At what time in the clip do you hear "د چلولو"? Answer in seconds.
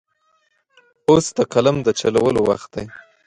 1.83-2.41